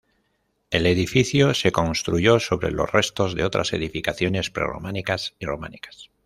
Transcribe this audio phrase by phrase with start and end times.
[0.71, 6.09] El edificio se construyó sobre los restos de otras edificaciones pre-románicas y románicas.